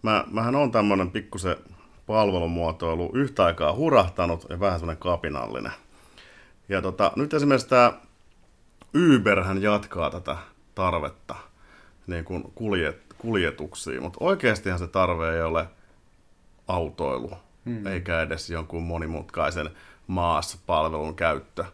[0.03, 1.57] mä, mähän on tämmöinen pikkusen
[2.07, 5.73] palvelumuotoilu yhtä aikaa hurahtanut ja vähän semmoinen kapinallinen.
[6.68, 7.92] Ja tota, nyt esimerkiksi tämä
[8.96, 10.37] Uberhän jatkaa tätä
[10.74, 11.35] tarvetta
[12.07, 15.66] niin kuin kuljet, kuljetuksiin, mutta oikeastihan se tarve ei ole
[16.68, 17.31] autoilu,
[17.64, 17.87] hmm.
[17.87, 19.70] eikä edes jonkun monimutkaisen
[20.07, 21.64] maassa-palvelun käyttö.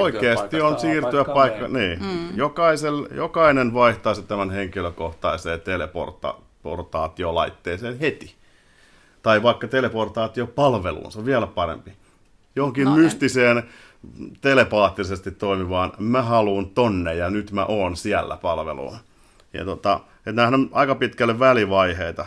[0.00, 1.68] Oikeasti on siirtyä paikka.
[1.68, 2.02] Niin.
[2.02, 2.36] Mm.
[2.36, 8.34] Jokaisel, jokainen vaihtaa tämän henkilökohtaiseen teleportaatiolaitteeseen heti.
[9.22, 11.92] Tai vaikka teleportaatiopalveluun, se on vielä parempi.
[12.56, 13.64] Johonkin no, mystiseen, en.
[14.40, 18.96] Telepaattisesti toimivaan, mä haluun tonne ja nyt mä oon siellä palveluun.
[19.52, 22.26] Ja tota, että on aika pitkälle välivaiheita,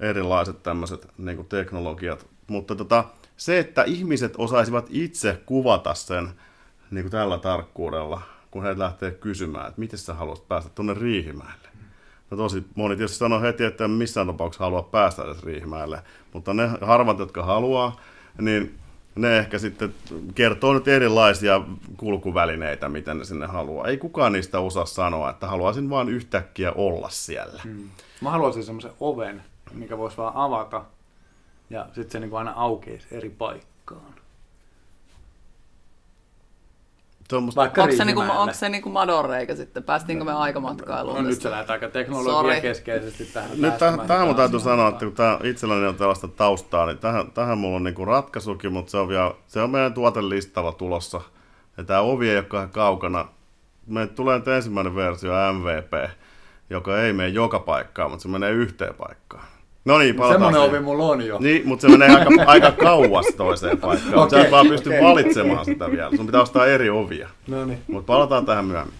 [0.00, 2.26] erilaiset tämmöiset niin teknologiat.
[2.46, 3.04] Mutta tota,
[3.36, 6.28] se, että ihmiset osaisivat itse kuvata sen
[6.90, 11.68] niin kuin tällä tarkkuudella, kun he lähtee kysymään, että miten sä haluaisit päästä tuonne Riihimäelle.
[12.30, 16.70] No tosi moni tietysti sanoo heti, että missään tapauksessa halua päästä edes Riihimäelle, mutta ne
[16.80, 17.96] harvat, jotka haluaa,
[18.40, 18.78] niin
[19.16, 19.94] ne ehkä sitten
[20.34, 21.60] kertoo nyt erilaisia
[21.96, 23.86] kulkuvälineitä, miten ne sinne haluaa.
[23.86, 27.60] Ei kukaan niistä osaa sanoa, että haluaisin vain yhtäkkiä olla siellä.
[27.64, 27.90] Hmm.
[28.20, 30.84] Mä haluaisin semmoisen oven, mikä voisi vaan avata
[31.70, 34.14] ja sitten se niin aina aukeisi eri paikkaan.
[37.28, 39.82] Tuommoista Vaikka onko se, niinku, onko se niinku madonreikä sitten?
[39.82, 41.16] Päästiinkö me aikamatkailuun?
[41.16, 43.50] No nyt se lähdetään aika teknologia keskeisesti tähän.
[43.56, 47.30] Nyt tähän, tähän mun täytyy sanoa, että kun tämä itselläni on tällaista taustaa, niin tähän,
[47.30, 51.20] tähän mulla on niinku ratkaisukin, mutta se on, vielä, se on meidän tuotelistalla tulossa.
[51.76, 53.28] Ja tämä ovi ei ole kaukana.
[53.86, 56.10] Me tulee nyt ensimmäinen versio MVP,
[56.70, 59.44] joka ei mene joka paikkaan, mutta se menee yhteen paikkaan.
[59.86, 61.38] No niin, palataan Semmoinen ovi mulla on jo.
[61.38, 64.14] Niin, mutta se menee aika, aika kauas toiseen paikkaan.
[64.14, 65.02] okay, Sä et vaan pysty okay.
[65.02, 66.16] valitsemaan sitä vielä.
[66.16, 67.28] Sun pitää ostaa eri ovia.
[67.46, 67.82] No niin.
[67.86, 68.94] Mutta palataan tähän myöhemmin.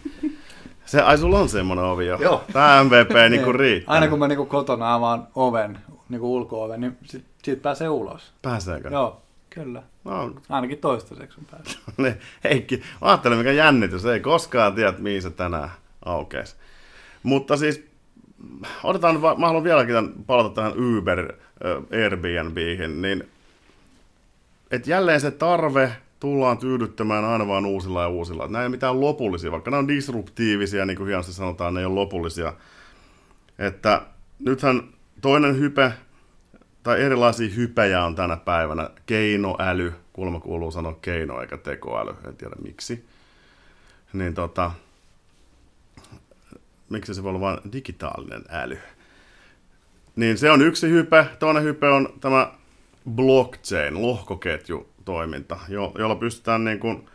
[0.84, 2.18] Se, ai sulla on semmoinen ovi jo.
[2.20, 2.44] Joo.
[2.52, 3.60] Tämä MVP niinku niin.
[3.60, 3.94] riittää.
[3.94, 8.32] Aina kun mä niinku kotona avaan oven, niinku ulko-oven, niin sit, siitä pääsee ulos.
[8.42, 8.88] Pääseekö?
[8.88, 9.82] Joo, kyllä.
[10.04, 10.30] No.
[10.48, 11.80] Ainakin toistaiseksi on päässyt.
[11.96, 14.04] niin, Heikki, ajattelen mikä jännitys.
[14.04, 15.70] Ei koskaan tiedä, mihin se tänään
[16.04, 16.56] aukeisi.
[17.22, 17.85] Mutta siis
[18.84, 19.94] otetaan, mä haluan vieläkin
[20.26, 21.32] palata tähän Uber
[21.92, 23.24] Airbnbihin, niin
[24.70, 28.48] että jälleen se tarve tullaan tyydyttämään aina vaan uusilla ja uusilla.
[28.48, 31.94] Nämä ei mitään lopullisia, vaikka ne on disruptiivisia, niin kuin hienosti sanotaan, ne ei ole
[31.94, 32.52] lopullisia.
[33.58, 34.02] Että
[34.38, 34.82] nythän
[35.20, 35.92] toinen hype,
[36.82, 38.90] tai erilaisia hypejä on tänä päivänä.
[39.06, 43.04] Keinoäly, kuulemma kuuluu sanoa keino eikä tekoäly, en tiedä miksi.
[44.12, 44.70] Niin tota,
[46.90, 48.78] miksi se voi olla vain digitaalinen äly.
[50.16, 51.26] Niin se on yksi hype.
[51.38, 52.52] Toinen hype on tämä
[53.10, 57.06] blockchain, lohkoketju toiminta, jo, jolla pystytään niin kuin,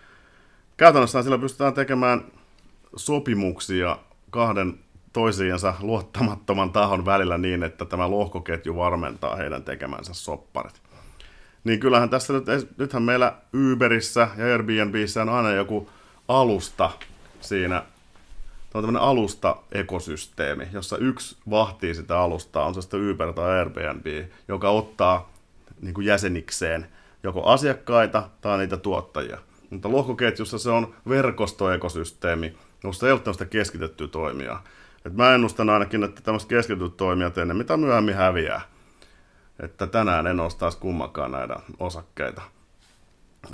[0.77, 2.21] käytännössä sillä pystytään tekemään
[2.95, 3.97] sopimuksia
[4.29, 4.79] kahden
[5.13, 10.81] toisiinsa luottamattoman tahon välillä niin, että tämä lohkoketju varmentaa heidän tekemänsä sopparit.
[11.63, 12.45] Niin kyllähän tässä nyt,
[12.77, 13.34] nythän meillä
[13.73, 15.89] Uberissä ja Airbnbissä on aina joku
[16.27, 16.89] alusta
[17.41, 17.84] siinä
[18.71, 24.05] Tämä on tämmöinen alusta-ekosysteemi, jossa yksi vahtii sitä alustaa, on se sitten Uber tai Airbnb,
[24.47, 25.31] joka ottaa
[25.81, 26.88] niin kuin jäsenikseen
[27.23, 29.38] joko asiakkaita tai niitä tuottajia.
[29.69, 34.63] Mutta lohkoketjussa se on verkostoekosysteemi, jossa ei ole tämmöistä keskitettyä toimijaa.
[35.05, 38.62] Et mä ennustan ainakin, että tämmöiset keskityt toimijat ennen mitä myöhemmin häviää.
[39.60, 42.41] Että tänään en ostaisi kummakaan näitä osakkeita.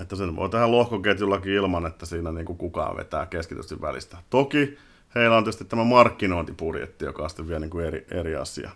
[0.02, 4.18] Että sen voi tehdä lohkoketjullakin ilman, että siinä niin kuin kukaan vetää keskitysti välistä.
[4.30, 4.78] Toki
[5.18, 8.72] heillä on tietysti tämä markkinointibudjetti, joka on sitten vielä niin kuin eri, eri asia.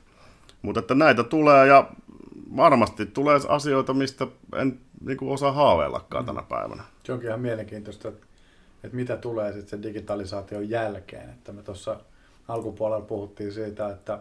[0.62, 1.90] Mutta että näitä tulee ja
[2.56, 6.84] varmasti tulee asioita, mistä en niin kuin osaa haaveillakaan tänä päivänä.
[7.04, 8.28] Se onkin ihan mielenkiintoista, että,
[8.84, 11.30] että mitä tulee sitten sen digitalisaation jälkeen.
[11.30, 12.00] Että me tuossa
[12.48, 14.20] alkupuolella puhuttiin siitä, että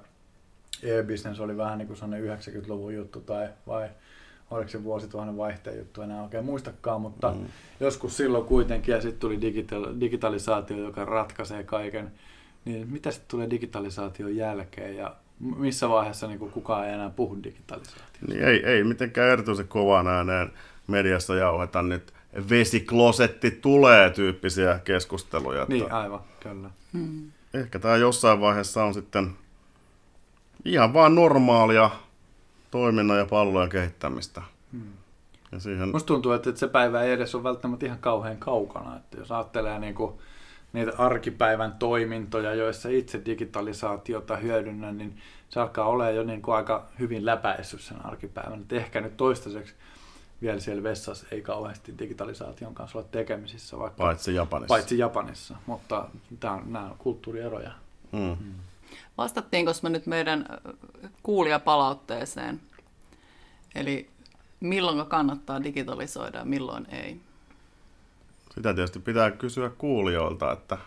[0.82, 3.88] e-business oli vähän niin kuin sellainen 90-luvun juttu tai vai
[4.50, 7.46] oliko se vuosituhannen vaihteen juttu, enää oikein muistakaan, mutta mm.
[7.80, 12.12] joskus silloin kuitenkin ja sitten tuli digital- digitalisaatio, joka ratkaisee kaiken.
[12.64, 15.14] Niin mitä sitten tulee digitalisaation jälkeen ja
[15.56, 18.26] missä vaiheessa niin kuin kukaan ei enää puhu digitalisaatiosta?
[18.28, 20.52] Niin ei, ei mitenkään erityisen kovaan ääneen
[20.86, 22.12] mediassa jauheta nyt
[22.50, 25.66] vesiklosetti tulee tyyppisiä keskusteluja.
[25.68, 26.70] Niin, että aivan, kyllä.
[26.92, 27.32] Hmm.
[27.54, 29.32] Ehkä tämä jossain vaiheessa on sitten
[30.64, 31.90] ihan vaan normaalia
[32.70, 34.42] toiminnan ja palvelujen kehittämistä.
[34.72, 34.92] Hmm.
[35.52, 35.88] Ja siihen...
[35.88, 38.96] Musta tuntuu, että se päivä ei edes ole välttämättä ihan kauhean kaukana.
[38.96, 40.12] Että jos ajattelee niin kuin
[40.72, 46.86] niitä arkipäivän toimintoja, joissa itse digitalisaatiota hyödynnän, niin se alkaa olla jo niin kuin aika
[46.98, 48.60] hyvin läpäissyt sen arkipäivän.
[48.60, 49.74] Et ehkä nyt toistaiseksi
[50.42, 53.78] vielä siellä vessassa ei kauheasti digitalisaation kanssa olla tekemisissä.
[53.78, 54.74] Vaikka, paitsi Japanissa.
[54.74, 56.06] Paitsi Japanissa, mutta
[56.40, 57.72] tämä on, nämä on kulttuurieroja.
[58.12, 58.36] Mm.
[58.40, 58.54] Mm.
[59.18, 60.46] Vastattiinko me nyt meidän
[61.22, 62.60] kuulijapalautteeseen?
[63.74, 64.10] Eli
[64.60, 67.20] milloin kannattaa digitalisoida ja milloin ei?
[68.54, 70.78] Sitä tietysti pitää kysyä kuulijoilta, että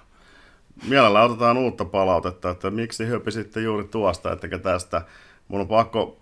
[0.88, 5.02] mielellä otetaan uutta palautetta, että miksi höpisitte juuri tuosta, ettekä tästä.
[5.48, 6.18] Mun on pakko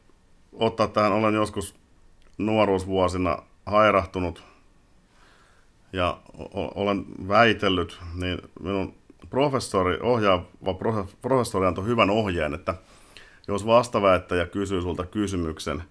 [0.53, 1.75] ottaa tähän, olen joskus
[2.37, 4.43] nuoruusvuosina hairahtunut
[5.93, 6.17] ja
[6.53, 8.93] olen väitellyt, niin minun
[9.31, 10.73] professori, ohjaava
[11.21, 12.75] professori antoi hyvän ohjeen, että
[13.47, 15.83] jos vastaväittäjä kysyy sulta kysymyksen,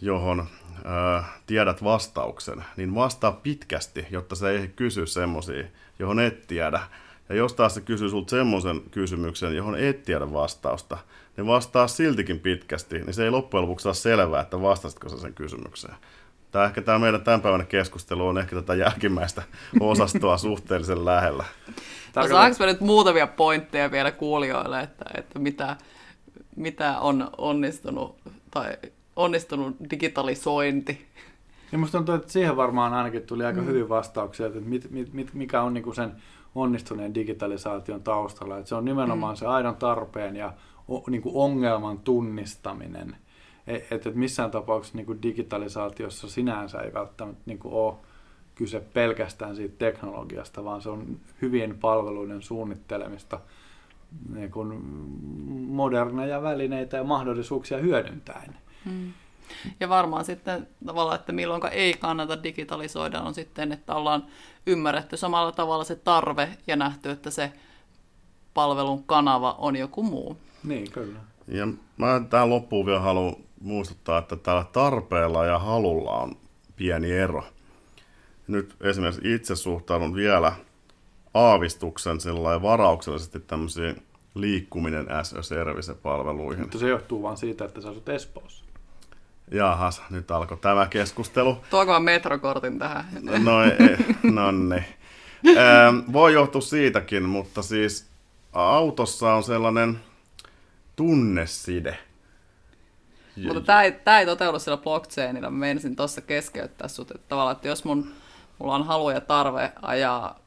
[0.00, 0.46] johon
[0.84, 5.64] ää, tiedät vastauksen, niin vastaa pitkästi, jotta se ei kysy semmoisia,
[5.98, 6.80] johon et tiedä.
[7.28, 10.98] Ja jos taas se kysyy sulta semmoisen kysymyksen, johon et tiedä vastausta,
[11.36, 15.34] niin vastaa siltikin pitkästi, niin se ei loppujen lopuksi saa selvää, että vastasitko sä sen
[15.34, 15.94] kysymykseen.
[16.50, 19.42] Tämä ehkä tämä meidän tämänpäiväinen keskustelu on ehkä tätä jälkimmäistä
[19.80, 21.44] osastoa suhteellisen lähellä.
[22.16, 25.76] No saanko nyt muutamia pointteja vielä kuulijoille, että, että mitä,
[26.56, 28.18] mitä on onnistunut
[28.50, 28.76] tai
[29.16, 31.06] onnistunut digitalisointi?
[31.72, 33.66] Ja musta tuntuu, että siihen varmaan ainakin tuli aika mm.
[33.66, 36.12] hyvin vastauksia, että mit, mit, mit, mikä on niinku sen
[36.54, 38.58] onnistuneen digitalisaation taustalla.
[38.58, 39.38] Että se on nimenomaan mm.
[39.38, 40.52] se aidon tarpeen ja
[40.88, 43.16] o, niinku ongelman tunnistaminen.
[43.66, 47.94] Että et missään tapauksessa niinku digitalisaatiossa sinänsä ei välttämättä niinku ole
[48.54, 53.40] kyse pelkästään siitä teknologiasta, vaan se on hyvien palveluiden suunnittelemista
[54.34, 54.84] niin kuin
[55.68, 58.56] moderneja välineitä ja mahdollisuuksia hyödyntäen.
[58.84, 59.12] Hmm.
[59.80, 64.26] Ja varmaan sitten tavallaan, että milloin ei kannata digitalisoida, on sitten, että ollaan
[64.66, 67.52] ymmärretty samalla tavalla se tarve ja nähty, että se
[68.54, 70.36] palvelun kanava on joku muu.
[70.64, 71.18] Niin, kyllä.
[71.48, 76.36] Ja mä tähän loppuun vielä haluan muistuttaa, että tällä tarpeella ja halulla on
[76.76, 77.44] pieni ero.
[78.46, 80.52] Nyt esimerkiksi itse suhtaudun vielä
[81.34, 84.02] aavistuksen sillä varauksellisesti tämmöisiin
[84.34, 86.60] liikkuminen as a service-palveluihin.
[86.62, 88.64] Mutta se johtuu vain siitä, että sä asut Espoossa.
[89.50, 91.56] Jahas, nyt alkoi tämä keskustelu.
[91.70, 93.04] Tuoko metrokortin tähän?
[93.44, 94.84] No, ei, no niin.
[96.12, 98.06] voi johtua siitäkin, mutta siis
[98.52, 100.00] autossa on sellainen
[100.96, 101.98] tunneside.
[103.44, 105.50] Mutta tämä ei, tämä ei toteudu sillä blockchainilla.
[105.50, 108.12] Mä menisin tuossa keskeyttää sut, että tavallaan, että jos mun,
[108.58, 110.40] mulla on halu ja tarve ajaa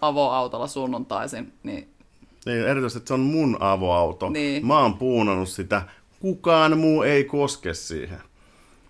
[0.00, 1.88] avoautolla sunnuntaisin, niin...
[2.46, 4.28] Niin, erityisesti että se on mun avoauto.
[4.28, 4.66] Niin.
[4.66, 5.82] Mä oon puunannut sitä.
[6.20, 8.20] Kukaan muu ei koske siihen.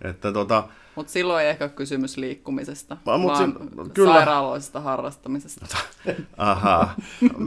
[0.01, 0.63] Että tota,
[0.95, 4.13] mutta silloin ei ehkä ole kysymys liikkumisesta, mut vaan si- kyllä.
[4.13, 5.77] sairaaloisesta harrastamisesta.
[6.37, 6.95] Ahaa.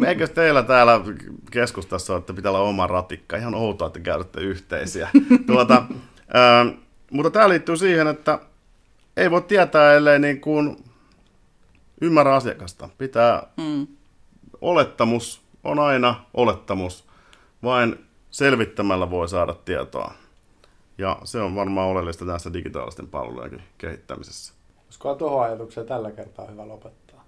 [0.07, 1.00] Eikö teillä täällä
[1.51, 3.36] keskustassa että pitää olla oma ratikka?
[3.36, 5.09] Ihan outoa, että käytätte yhteisiä.
[5.47, 5.82] tuota,
[6.34, 6.66] ää,
[7.11, 8.38] mutta tämä liittyy siihen, että
[9.16, 10.84] ei voi tietää, ellei niin kuin
[12.01, 12.88] ymmärrä asiakasta.
[12.99, 13.86] Pitää, mm.
[14.61, 17.05] olettamus on aina olettamus.
[17.62, 20.14] Vain selvittämällä voi saada tietoa.
[20.99, 24.55] Ja se on varmaan oleellista tässä digitaalisten palvelujen kehittämisessä.
[24.84, 27.24] Olisiko tuohon ajatukseen tällä kertaa hyvä lopettaa?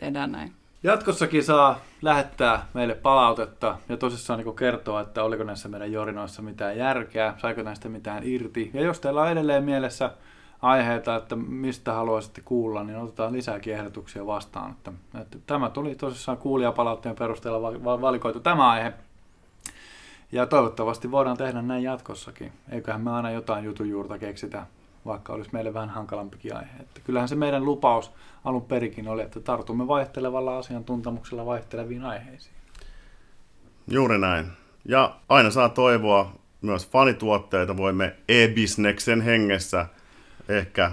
[0.00, 0.52] Tehdään näin.
[0.82, 6.76] Jatkossakin saa lähettää meille palautetta ja tosissaan niin kertoa, että oliko näissä meidän jorinoissa mitään
[6.76, 8.70] järkeä, saiko näistä mitään irti.
[8.74, 10.10] Ja jos teillä on edelleen mielessä
[10.62, 14.70] aiheita, että mistä haluaisitte kuulla, niin otetaan lisääkin ehdotuksia vastaan.
[14.70, 18.92] Että, että tämä tuli tosissaan kuulijapalautteen perusteella valikoitu tämä aihe.
[20.34, 22.52] Ja toivottavasti voidaan tehdä näin jatkossakin.
[22.70, 24.66] Eiköhän me aina jotain jutujuurta keksitä,
[25.06, 26.76] vaikka olisi meille vähän hankalampikin aihe.
[26.80, 28.12] Että kyllähän se meidän lupaus
[28.44, 32.54] alun perikin oli, että tartumme vaihtelevalla asiantuntemuksella vaihteleviin aiheisiin.
[33.90, 34.46] Juuri näin.
[34.84, 36.32] Ja aina saa toivoa
[36.62, 37.76] myös fanituotteita.
[37.76, 39.86] Voimme e-bisneksen hengessä
[40.48, 40.92] ehkä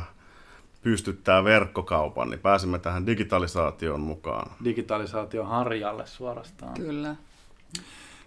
[0.81, 4.51] pystyttää verkkokaupan, niin pääsemme tähän digitalisaation mukaan.
[4.63, 6.73] Digitalisaation harjalle suorastaan.
[6.73, 7.15] Kyllä.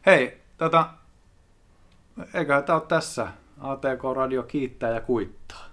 [0.07, 0.89] Hei, tota,
[2.35, 3.29] eiköhän tämä ole tässä.
[3.61, 5.65] ATK Radio kiittää ja kuittaa.